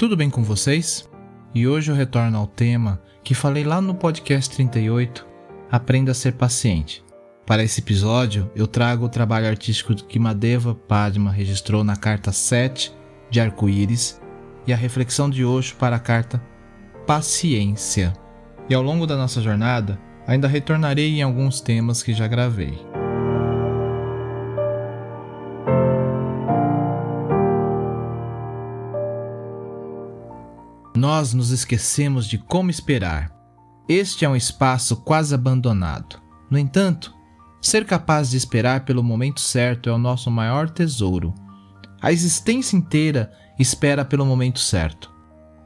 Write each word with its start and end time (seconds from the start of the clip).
Tudo 0.00 0.16
bem 0.16 0.30
com 0.30 0.42
vocês? 0.42 1.06
E 1.54 1.68
hoje 1.68 1.92
eu 1.92 1.94
retorno 1.94 2.38
ao 2.38 2.46
tema 2.46 3.02
que 3.22 3.34
falei 3.34 3.64
lá 3.64 3.82
no 3.82 3.94
podcast 3.94 4.56
38, 4.56 5.26
Aprenda 5.70 6.12
a 6.12 6.14
ser 6.14 6.32
paciente. 6.32 7.04
Para 7.44 7.62
esse 7.62 7.82
episódio, 7.82 8.50
eu 8.56 8.66
trago 8.66 9.04
o 9.04 9.08
trabalho 9.10 9.46
artístico 9.46 9.94
que 9.94 10.18
Madeva 10.18 10.74
Padma 10.74 11.30
registrou 11.30 11.84
na 11.84 11.96
carta 11.96 12.32
7 12.32 12.90
de 13.28 13.40
Arco-Íris 13.40 14.18
e 14.66 14.72
a 14.72 14.76
reflexão 14.76 15.28
de 15.28 15.44
Osho 15.44 15.76
para 15.76 15.96
a 15.96 16.00
carta 16.00 16.42
Paciência. 17.06 18.14
E 18.70 18.74
ao 18.74 18.82
longo 18.82 19.06
da 19.06 19.18
nossa 19.18 19.42
jornada, 19.42 20.00
ainda 20.26 20.48
retornarei 20.48 21.18
em 21.18 21.22
alguns 21.22 21.60
temas 21.60 22.02
que 22.02 22.14
já 22.14 22.26
gravei. 22.26 22.72
Nós 31.00 31.32
nos 31.32 31.50
esquecemos 31.50 32.26
de 32.26 32.36
como 32.36 32.68
esperar. 32.68 33.34
Este 33.88 34.26
é 34.26 34.28
um 34.28 34.36
espaço 34.36 34.96
quase 34.96 35.34
abandonado. 35.34 36.20
No 36.50 36.58
entanto, 36.58 37.14
ser 37.58 37.86
capaz 37.86 38.28
de 38.28 38.36
esperar 38.36 38.84
pelo 38.84 39.02
momento 39.02 39.40
certo 39.40 39.88
é 39.88 39.92
o 39.94 39.96
nosso 39.96 40.30
maior 40.30 40.68
tesouro. 40.68 41.32
A 42.02 42.12
existência 42.12 42.76
inteira 42.76 43.32
espera 43.58 44.04
pelo 44.04 44.26
momento 44.26 44.58
certo. 44.58 45.10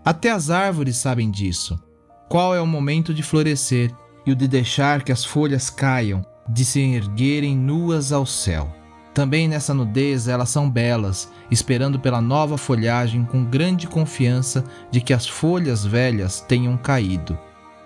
Até 0.05 0.31
as 0.31 0.51
árvores 0.51 0.99
sabem 0.99 1.33
disso. 1.33 1.83
Qual 2.29 2.55
é 2.55 2.61
o 2.61 2.67
momento 2.67 3.12
de 3.12 3.25
florescer 3.25 3.93
e 4.25 4.31
o 4.31 4.37
de 4.37 4.47
deixar 4.47 5.03
que 5.03 5.11
as 5.11 5.25
folhas 5.25 5.69
caiam, 5.69 6.25
de 6.49 6.65
se 6.65 6.79
erguerem 6.79 7.57
nuas 7.57 8.12
ao 8.12 8.25
céu. 8.25 8.73
Também 9.15 9.47
nessa 9.47 9.73
nudez 9.73 10.27
elas 10.27 10.48
são 10.48 10.69
belas, 10.69 11.31
esperando 11.48 12.01
pela 12.01 12.20
nova 12.20 12.59
folhagem 12.59 13.25
com 13.25 13.45
grande 13.45 13.87
confiança 13.87 14.65
de 14.91 15.01
que 15.01 15.15
as 15.15 15.25
folhas 15.25 15.87
velhas 15.87 16.41
tenham 16.41 16.77
caído, 16.77 17.39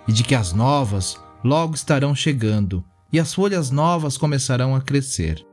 e 0.08 0.12
de 0.12 0.24
que 0.24 0.34
as 0.34 0.54
novas 0.54 1.20
logo 1.44 1.74
estarão 1.74 2.14
chegando, 2.14 2.82
e 3.12 3.20
as 3.20 3.34
folhas 3.34 3.70
novas 3.70 4.16
começarão 4.16 4.74
a 4.74 4.80
crescer. 4.80 5.46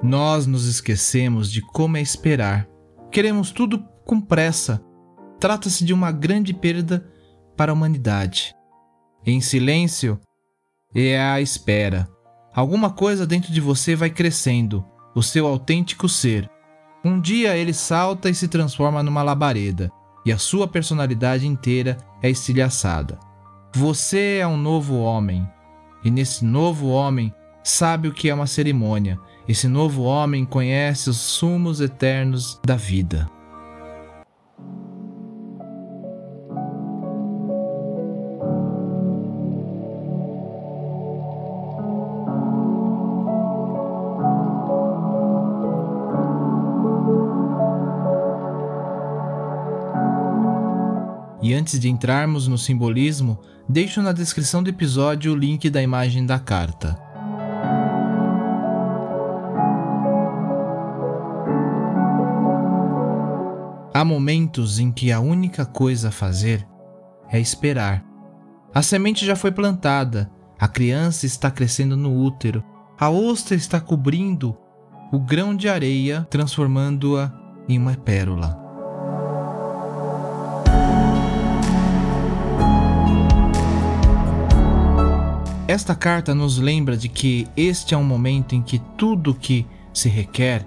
Nós 0.00 0.46
nos 0.46 0.66
esquecemos 0.66 1.50
de 1.50 1.60
como 1.62 1.96
é 1.96 2.00
esperar. 2.00 2.68
Queremos 3.10 3.50
tudo 3.50 3.82
com 4.04 4.20
pressa. 4.20 4.80
Trata-se 5.40 5.84
de 5.84 5.92
uma 5.92 6.12
grande 6.12 6.54
perda 6.54 7.04
para 7.56 7.72
a 7.72 7.74
humanidade. 7.74 8.54
Em 9.26 9.40
silêncio 9.40 10.20
é 10.94 11.18
a 11.18 11.40
espera. 11.40 12.06
Alguma 12.54 12.90
coisa 12.90 13.26
dentro 13.26 13.50
de 13.52 13.60
você 13.60 13.96
vai 13.96 14.10
crescendo, 14.10 14.84
o 15.14 15.22
seu 15.22 15.46
autêntico 15.46 16.10
ser. 16.10 16.48
Um 17.02 17.18
dia 17.18 17.56
ele 17.56 17.72
salta 17.72 18.28
e 18.28 18.34
se 18.34 18.48
transforma 18.48 19.02
numa 19.02 19.22
labareda, 19.22 19.90
e 20.26 20.32
a 20.32 20.36
sua 20.36 20.68
personalidade 20.68 21.46
inteira 21.46 21.96
é 22.22 22.28
estilhaçada. 22.28 23.18
Você 23.74 24.38
é 24.40 24.46
um 24.46 24.58
novo 24.58 24.98
homem, 24.98 25.48
e 26.04 26.10
nesse 26.10 26.44
novo 26.44 26.88
homem 26.88 27.32
sabe 27.62 28.08
o 28.08 28.12
que 28.12 28.28
é 28.28 28.34
uma 28.34 28.46
cerimônia. 28.46 29.18
Esse 29.48 29.66
novo 29.66 30.02
homem 30.02 30.44
conhece 30.44 31.08
os 31.08 31.16
sumos 31.16 31.80
eternos 31.80 32.60
da 32.64 32.76
vida. 32.76 33.28
Antes 51.64 51.80
de 51.80 51.88
entrarmos 51.88 52.46
no 52.46 52.58
simbolismo, 52.58 53.38
deixo 53.66 54.02
na 54.02 54.12
descrição 54.12 54.62
do 54.62 54.68
episódio 54.68 55.32
o 55.32 55.34
link 55.34 55.70
da 55.70 55.80
imagem 55.82 56.26
da 56.26 56.38
carta. 56.38 56.94
Há 63.94 64.04
momentos 64.04 64.78
em 64.78 64.92
que 64.92 65.10
a 65.10 65.20
única 65.20 65.64
coisa 65.64 66.08
a 66.08 66.12
fazer 66.12 66.68
é 67.30 67.40
esperar. 67.40 68.04
A 68.74 68.82
semente 68.82 69.24
já 69.24 69.34
foi 69.34 69.50
plantada, 69.50 70.30
a 70.60 70.68
criança 70.68 71.24
está 71.24 71.50
crescendo 71.50 71.96
no 71.96 72.14
útero, 72.14 72.62
a 73.00 73.08
ostra 73.08 73.56
está 73.56 73.80
cobrindo 73.80 74.54
o 75.10 75.18
grão 75.18 75.56
de 75.56 75.66
areia, 75.66 76.26
transformando-a 76.28 77.32
em 77.66 77.78
uma 77.78 77.96
pérola. 77.96 78.63
Esta 85.74 85.92
carta 85.92 86.36
nos 86.36 86.56
lembra 86.56 86.96
de 86.96 87.08
que 87.08 87.48
este 87.56 87.94
é 87.94 87.98
um 87.98 88.04
momento 88.04 88.54
em 88.54 88.62
que 88.62 88.78
tudo 88.96 89.32
o 89.32 89.34
que 89.34 89.66
se 89.92 90.08
requer 90.08 90.64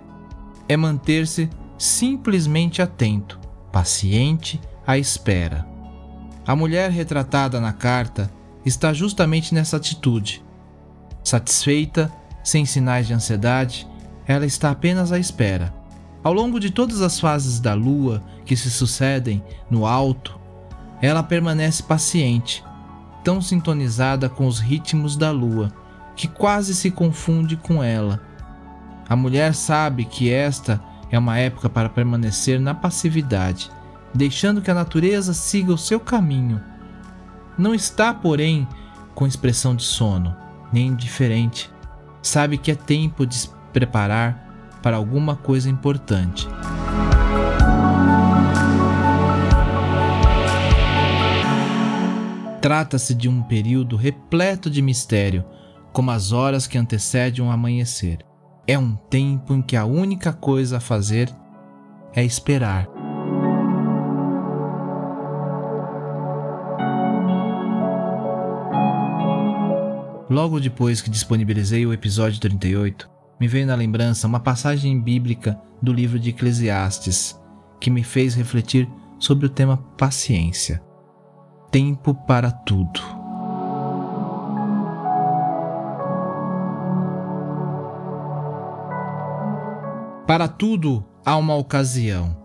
é 0.67 0.75
manter-se 0.75 1.49
simplesmente 1.77 2.81
atento, 2.81 3.39
paciente 3.71 4.59
à 4.85 4.97
espera. 4.97 5.65
A 6.45 6.57
mulher 6.57 6.91
retratada 6.91 7.61
na 7.61 7.71
carta 7.71 8.29
está 8.65 8.91
justamente 8.91 9.55
nessa 9.55 9.77
atitude. 9.77 10.43
Satisfeita, 11.23 12.11
sem 12.43 12.65
sinais 12.65 13.07
de 13.07 13.13
ansiedade, 13.13 13.87
ela 14.27 14.45
está 14.45 14.71
apenas 14.71 15.13
à 15.13 15.17
espera. 15.17 15.73
Ao 16.21 16.33
longo 16.33 16.59
de 16.59 16.69
todas 16.69 17.01
as 17.01 17.17
fases 17.17 17.61
da 17.61 17.73
lua 17.73 18.21
que 18.43 18.57
se 18.57 18.69
sucedem 18.69 19.41
no 19.71 19.85
alto, 19.85 20.37
ela 21.01 21.23
permanece 21.23 21.81
paciente, 21.81 22.61
tão 23.23 23.41
sintonizada 23.41 24.29
com 24.29 24.47
os 24.47 24.59
ritmos 24.59 25.15
da 25.15 25.31
lua 25.31 25.71
que 26.15 26.27
quase 26.27 26.73
se 26.73 26.89
confunde 26.89 27.55
com 27.55 27.83
ela. 27.83 28.19
A 29.07 29.15
mulher 29.15 29.53
sabe 29.53 30.03
que 30.03 30.31
esta 30.31 30.81
é 31.11 31.17
uma 31.17 31.37
época 31.37 31.69
para 31.69 31.89
permanecer 31.89 32.59
na 32.59 32.73
passividade, 32.73 33.71
deixando 34.13 34.61
que 34.61 34.71
a 34.71 34.73
natureza 34.73 35.33
siga 35.33 35.71
o 35.71 35.77
seu 35.77 35.99
caminho. 35.99 36.61
Não 37.57 37.73
está, 37.73 38.13
porém, 38.13 38.67
com 39.15 39.25
expressão 39.25 39.75
de 39.75 39.83
sono, 39.83 40.35
nem 40.71 40.87
indiferente. 40.87 41.71
Sabe 42.21 42.57
que 42.57 42.71
é 42.71 42.75
tempo 42.75 43.25
de 43.25 43.35
se 43.35 43.49
preparar 43.71 44.79
para 44.81 44.97
alguma 44.97 45.35
coisa 45.35 45.69
importante. 45.69 46.47
Trata-se 52.67 53.15
de 53.15 53.29
um 53.29 53.41
período 53.41 53.95
repleto 53.95 54.69
de 54.69 54.81
mistério, 54.81 55.45
como 55.93 56.11
as 56.11 56.33
horas 56.33 56.67
que 56.67 56.77
antecedem 56.77 57.41
o 57.41 57.49
amanhecer. 57.49 58.19
É 58.67 58.77
um 58.77 58.93
tempo 58.93 59.53
em 59.53 59.61
que 59.61 59.77
a 59.77 59.85
única 59.85 60.33
coisa 60.33 60.75
a 60.75 60.79
fazer 60.81 61.33
é 62.13 62.25
esperar. 62.25 62.85
Logo 70.29 70.59
depois 70.59 70.99
que 70.99 71.09
disponibilizei 71.09 71.85
o 71.85 71.93
episódio 71.93 72.41
38, 72.41 73.09
me 73.39 73.47
veio 73.47 73.65
na 73.65 73.75
lembrança 73.75 74.27
uma 74.27 74.41
passagem 74.41 74.99
bíblica 74.99 75.57
do 75.81 75.93
livro 75.93 76.19
de 76.19 76.31
Eclesiastes 76.31 77.39
que 77.79 77.89
me 77.89 78.03
fez 78.03 78.35
refletir 78.35 78.89
sobre 79.17 79.45
o 79.45 79.49
tema 79.49 79.77
paciência 79.97 80.85
tempo 81.69 82.13
para 82.13 82.49
tudo. 82.49 83.01
Para 90.25 90.47
tudo 90.47 91.05
há 91.25 91.35
uma 91.37 91.55
ocasião, 91.55 92.35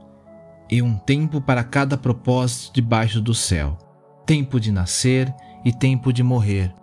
e 0.71 0.81
um 0.81 0.97
tempo 0.97 1.41
para 1.41 1.63
cada 1.63 1.97
propósito 1.97 2.75
debaixo 2.75 3.21
do 3.21 3.35
céu: 3.35 3.77
tempo 4.25 4.59
de 4.59 4.73
nascer 4.73 5.33
e 5.65 5.73
tempo 5.73 6.13
de 6.13 6.23
morrer, 6.23 6.75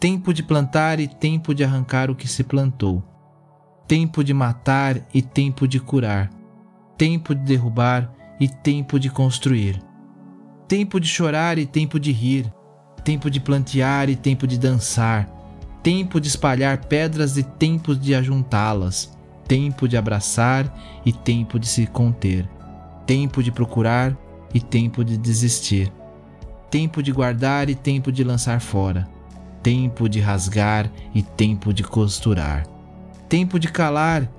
tempo 0.00 0.32
de 0.32 0.42
plantar 0.42 0.98
e 0.98 1.06
tempo 1.06 1.54
de 1.54 1.64
arrancar 1.64 2.10
o 2.10 2.16
que 2.16 2.26
se 2.26 2.42
plantou, 2.42 3.02
tempo 3.86 4.24
de 4.24 4.34
matar 4.34 5.00
e 5.14 5.22
tempo 5.22 5.66
de 5.68 5.78
curar, 5.78 6.30
tempo 6.96 7.34
de 7.34 7.42
derrubar 7.42 8.12
e 8.40 8.48
tempo 8.48 8.98
de 8.98 9.10
construir, 9.10 9.82
tempo 10.68 11.00
de 11.00 11.08
chorar 11.08 11.58
e 11.58 11.64
tempo 11.64 11.98
de 11.98 12.12
rir, 12.12 12.52
tempo 13.02 13.30
de 13.30 13.40
plantear 13.40 14.10
e 14.10 14.14
tempo 14.14 14.46
de 14.46 14.58
dançar, 14.58 15.26
tempo 15.82 16.20
de 16.20 16.28
espalhar 16.28 16.84
pedras 16.84 17.38
e 17.38 17.42
tempo 17.42 17.96
de 17.96 18.14
ajuntá-las, 18.14 19.10
tempo 19.46 19.88
de 19.88 19.96
abraçar 19.96 20.70
e 21.06 21.12
tempo 21.12 21.58
de 21.58 21.66
se 21.66 21.86
conter, 21.86 22.46
tempo 23.06 23.42
de 23.42 23.50
procurar 23.50 24.14
e 24.52 24.60
tempo 24.60 25.02
de 25.02 25.16
desistir, 25.16 25.90
tempo 26.70 27.02
de 27.02 27.12
guardar 27.12 27.70
e 27.70 27.74
tempo 27.74 28.12
de 28.12 28.22
lançar 28.22 28.60
fora, 28.60 29.08
tempo 29.62 30.06
de 30.06 30.20
rasgar 30.20 30.92
e 31.14 31.22
tempo 31.22 31.72
de 31.72 31.82
costurar, 31.82 32.66
tempo 33.26 33.58
de 33.58 33.68
calar 33.68 34.30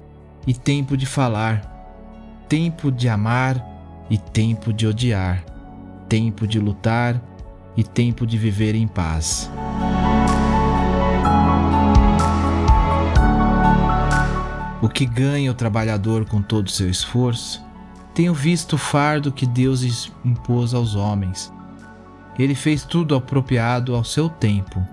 e 0.45 0.53
tempo 0.53 0.95
de 0.95 1.07
falar, 1.07 2.45
tempo 2.47 2.91
de 2.91 3.09
amar 3.09 3.65
e 4.11 4.17
tempo 4.17 4.71
de 4.71 4.85
odiar, 4.85 5.43
tempo 6.09 6.47
de 6.47 6.59
lutar 6.59 7.21
e 7.77 7.83
tempo 7.83 8.25
de 8.25 8.37
viver 8.37 8.73
em 8.75 8.87
paz. 8.87 9.49
O 14.81 14.89
que 14.89 15.05
ganha 15.05 15.51
o 15.51 15.53
trabalhador 15.53 16.25
com 16.25 16.41
todo 16.41 16.67
o 16.67 16.71
seu 16.71 16.89
esforço? 16.89 17.63
Tenho 18.13 18.33
visto 18.33 18.73
o 18.73 18.77
fardo 18.77 19.31
que 19.31 19.45
Deus 19.45 20.11
impôs 20.25 20.73
aos 20.73 20.95
homens. 20.95 21.53
Ele 22.37 22.55
fez 22.55 22.83
tudo 22.83 23.15
apropriado 23.15 23.95
ao 23.95 24.03
seu 24.03 24.29
tempo. 24.29 24.85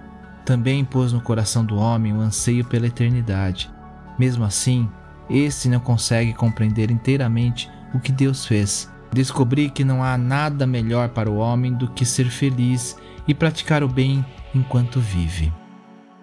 Também 0.45 0.81
impôs 0.81 1.13
no 1.13 1.21
coração 1.21 1.65
do 1.65 1.77
homem 1.77 2.13
o 2.13 2.21
anseio 2.21 2.65
pela 2.65 2.87
eternidade. 2.87 3.71
Mesmo 4.19 4.45
assim, 4.45 4.89
este 5.31 5.69
não 5.69 5.81
consegue 5.81 6.35
compreender 6.35 6.91
inteiramente 6.91 7.71
o 7.95 7.99
que 7.99 8.13
Deus 8.13 8.45
fez. 8.45 8.91
Descobri 9.17 9.71
que 9.71 9.83
não 9.83 10.05
há 10.05 10.19
nada 10.19 10.67
melhor 10.67 11.09
para 11.09 11.31
o 11.31 11.39
homem 11.39 11.73
do 11.73 11.91
que 11.91 12.05
ser 12.05 12.29
feliz 12.29 12.99
e 13.27 13.33
praticar 13.33 13.83
o 13.83 13.89
bem 13.89 14.23
enquanto 14.55 15.01
vive. 15.01 15.51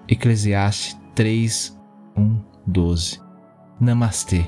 Eclesiastes 0.08 0.96
3, 1.16 1.76
1, 2.16 2.40
12 2.68 3.20
Namastê. 3.80 4.48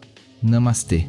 Namastê. 0.41 1.05